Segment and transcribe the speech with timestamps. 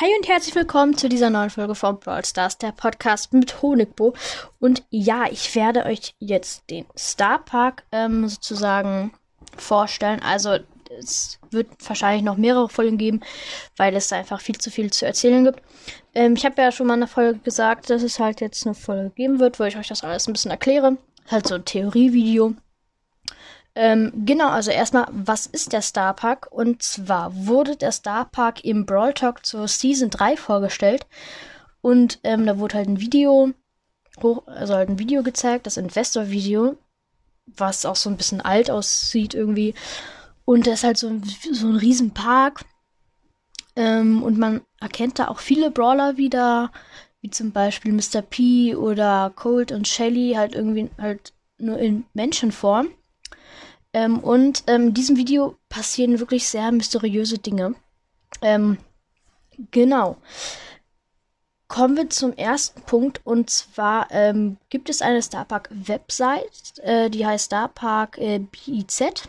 [0.00, 4.14] Hi und herzlich willkommen zu dieser neuen Folge von Brawl Stars, der Podcast mit Honigbo.
[4.60, 9.12] Und ja, ich werde euch jetzt den Star Park ähm, sozusagen
[9.56, 10.22] vorstellen.
[10.22, 10.58] Also
[11.00, 13.22] es wird wahrscheinlich noch mehrere Folgen geben,
[13.76, 15.60] weil es einfach viel zu viel zu erzählen gibt.
[16.14, 18.76] Ähm, ich habe ja schon mal in der Folge gesagt, dass es halt jetzt eine
[18.76, 20.96] Folge geben wird, wo ich euch das alles ein bisschen erkläre.
[21.28, 22.54] Halt so ein Theorievideo.
[23.80, 26.48] Ähm, genau, also erstmal, was ist der Star Park?
[26.50, 31.06] Und zwar wurde der Star Park im Brawl Talk zur Season 3 vorgestellt.
[31.80, 33.52] Und ähm, da wurde halt ein Video
[34.20, 36.76] hoch, also halt ein Video gezeigt, das Investor-Video,
[37.46, 39.74] was auch so ein bisschen alt aussieht irgendwie.
[40.44, 41.22] Und das ist halt so ein,
[41.52, 42.64] so ein riesen Park.
[43.76, 46.72] Ähm, und man erkennt da auch viele Brawler wieder,
[47.20, 48.22] wie zum Beispiel Mr.
[48.22, 52.88] P oder Colt und Shelly, halt irgendwie halt nur in Menschenform.
[53.98, 57.74] Ähm, und ähm, in diesem Video passieren wirklich sehr mysteriöse Dinge.
[58.42, 58.78] Ähm,
[59.72, 60.18] genau.
[61.66, 67.26] Kommen wir zum ersten Punkt und zwar ähm, gibt es eine Starpark Website, äh, die
[67.26, 69.28] heißt Starpark äh, BIZ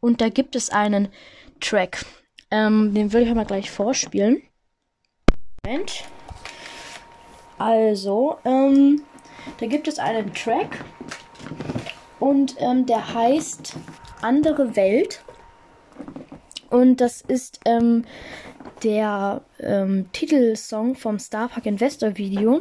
[0.00, 1.08] und da gibt es einen
[1.60, 2.04] Track.
[2.50, 4.42] Ähm, den würde ich mal gleich vorspielen.
[5.64, 6.04] Moment.
[7.56, 9.02] Also, ähm,
[9.58, 10.84] da gibt es einen Track
[12.20, 13.74] und ähm, der heißt
[14.22, 15.22] Andere Welt.
[16.70, 18.04] Und das ist ähm,
[18.82, 22.60] der ähm, Titelsong vom Starpark Investor Video,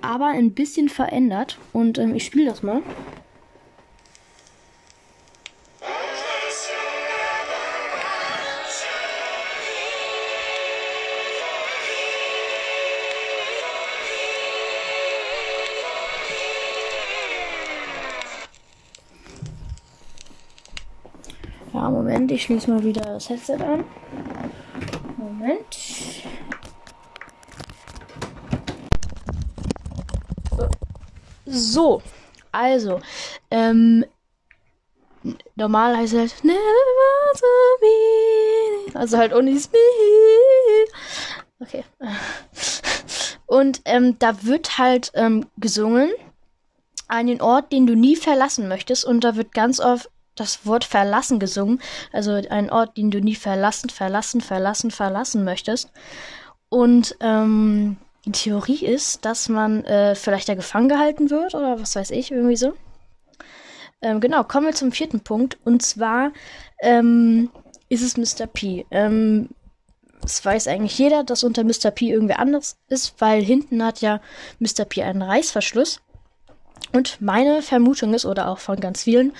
[0.00, 1.58] aber ein bisschen verändert.
[1.72, 2.82] Und ähm, ich spiele das mal.
[22.24, 23.84] Moment, ich schließe mal wieder das Headset an.
[25.18, 25.76] Moment.
[31.44, 32.00] So,
[32.50, 33.00] also,
[33.50, 34.06] ähm,
[35.54, 36.58] normal heißt es halt Never
[37.34, 37.46] to
[37.82, 38.98] be.
[38.98, 39.76] Also halt ohne Speed.
[41.60, 41.84] Okay.
[43.44, 46.10] Und ähm, da wird halt ähm, gesungen
[47.06, 49.04] einen Ort, den du nie verlassen möchtest.
[49.04, 51.80] Und da wird ganz oft das Wort verlassen gesungen.
[52.12, 55.90] Also ein Ort, den du nie verlassen, verlassen, verlassen, verlassen möchtest.
[56.68, 61.94] Und ähm, die Theorie ist, dass man äh, vielleicht da gefangen gehalten wird oder was
[61.94, 62.72] weiß ich, irgendwie so.
[64.02, 65.58] Ähm, genau, kommen wir zum vierten Punkt.
[65.64, 66.32] Und zwar
[66.80, 67.50] ähm,
[67.88, 68.46] ist es Mr.
[68.46, 68.86] P.
[68.90, 69.50] Ähm,
[70.24, 71.90] es weiß eigentlich jeder, dass unter Mr.
[71.90, 74.20] P irgendwer anders ist, weil hinten hat ja
[74.58, 74.84] Mr.
[74.86, 76.00] P einen Reißverschluss.
[76.92, 79.32] Und meine Vermutung ist, oder auch von ganz vielen,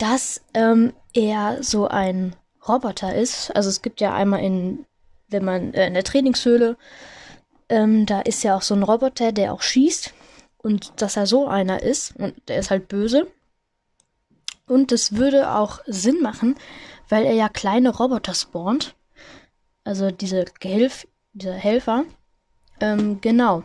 [0.00, 2.34] dass ähm, er so ein
[2.66, 3.54] Roboter ist.
[3.54, 4.86] Also es gibt ja einmal in,
[5.28, 6.78] wenn man äh, in der Trainingshöhle,
[7.68, 10.14] ähm, da ist ja auch so ein Roboter, der auch schießt.
[10.56, 13.26] Und dass er so einer ist und der ist halt böse.
[14.66, 16.56] Und das würde auch Sinn machen,
[17.08, 18.94] weil er ja kleine Roboter spawnt.
[19.84, 22.04] Also diese Gehilf, dieser Helfer.
[22.80, 23.64] Ähm, genau.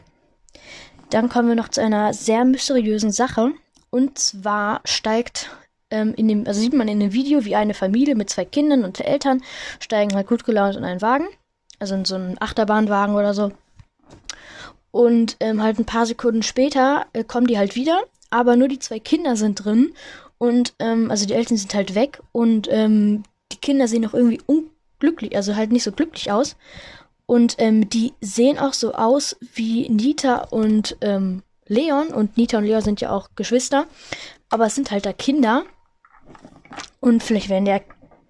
[1.09, 3.51] Dann kommen wir noch zu einer sehr mysteriösen Sache.
[3.90, 5.50] Und zwar steigt
[5.95, 8.83] ähm, in dem, also sieht man in dem Video, wie eine Familie mit zwei Kindern
[8.83, 9.41] und Eltern
[9.79, 11.28] steigen halt gut gelaunt in einen Wagen.
[11.79, 13.51] Also in so einen Achterbahnwagen oder so.
[14.91, 18.79] Und ähm, halt ein paar Sekunden später äh, kommen die halt wieder, aber nur die
[18.79, 19.94] zwei Kinder sind drin.
[20.38, 24.41] Und ähm, also die Eltern sind halt weg und ähm, die Kinder sehen auch irgendwie
[24.45, 26.56] unglücklich, also halt nicht so glücklich aus.
[27.25, 32.07] Und ähm, die sehen auch so aus wie Nita und ähm, Leon.
[32.07, 33.88] Und Nita und Leon sind ja auch Geschwister.
[34.50, 35.63] Aber es sind halt da Kinder.
[37.00, 37.80] Und vielleicht werden ja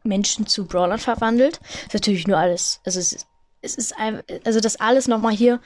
[0.03, 1.59] Menschen zu Brawlern verwandelt.
[1.61, 2.81] Das ist natürlich nur alles.
[2.85, 3.27] Also es ist,
[3.61, 5.59] es ist ein, also das alles nochmal hier,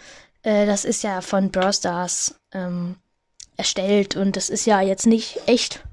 [0.44, 2.96] äh, das ist ja von Brawl Stars ähm,
[3.58, 5.84] erstellt und das ist ja jetzt nicht echt.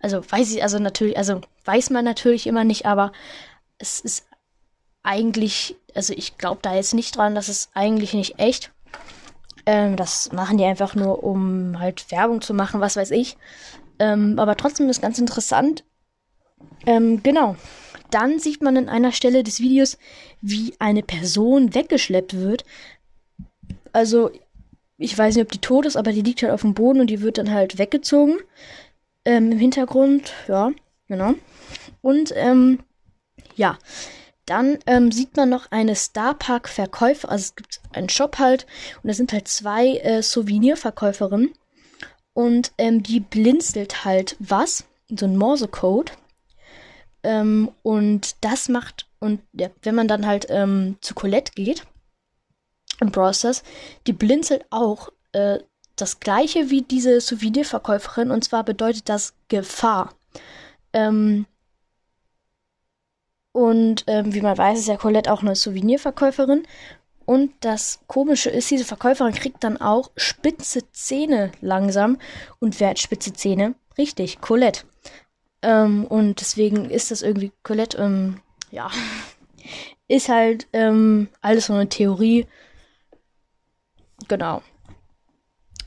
[0.00, 3.12] Also weiß ich, also natürlich, also weiß man natürlich immer nicht, aber
[3.78, 4.26] es ist
[5.02, 8.72] eigentlich, also ich glaube da jetzt nicht dran, dass es eigentlich nicht echt.
[9.66, 13.36] Ähm, das machen die einfach nur, um halt Werbung zu machen, was weiß ich.
[13.98, 15.84] Ähm, aber trotzdem ist ganz interessant.
[16.88, 17.54] Ähm, genau.
[18.10, 19.98] Dann sieht man an einer Stelle des Videos,
[20.40, 22.64] wie eine Person weggeschleppt wird.
[23.92, 24.30] Also,
[24.96, 27.08] ich weiß nicht, ob die tot ist, aber die liegt halt auf dem Boden und
[27.08, 28.38] die wird dann halt weggezogen.
[29.26, 30.72] Ähm, Im Hintergrund, ja,
[31.08, 31.34] genau.
[32.00, 32.78] Und, ähm,
[33.54, 33.78] ja.
[34.46, 38.64] Dann ähm, sieht man noch eine Starpark-Verkäufer, also es gibt einen Shop halt
[39.02, 41.52] und da sind halt zwei äh, Souvenirverkäuferinnen
[42.32, 44.84] und ähm, die blinzelt halt was,
[45.14, 46.12] so ein Morsecode.
[47.22, 51.86] Ähm, und das macht, und ja, wenn man dann halt ähm, zu Colette geht,
[53.00, 53.62] im Browsers,
[54.06, 55.58] die blinzelt auch äh,
[55.96, 60.14] das gleiche wie diese Souvenirverkäuferin und zwar bedeutet das Gefahr.
[60.92, 61.46] Ähm,
[63.52, 66.66] und ähm, wie man weiß, ist ja Colette auch eine Souvenirverkäuferin.
[67.26, 72.18] Und das Komische ist, diese Verkäuferin kriegt dann auch spitze Zähne langsam.
[72.58, 73.74] Und wer hat spitze Zähne?
[73.98, 74.84] Richtig, Colette.
[75.62, 78.40] Ähm, und deswegen ist das irgendwie Colette, ähm,
[78.70, 78.90] ja,
[80.08, 82.46] ist halt ähm, alles so eine Theorie.
[84.28, 84.62] Genau.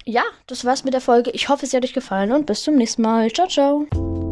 [0.05, 1.31] Ja, das war's mit der Folge.
[1.31, 3.31] Ich hoffe, es hat euch gefallen und bis zum nächsten Mal.
[3.31, 4.30] Ciao, ciao.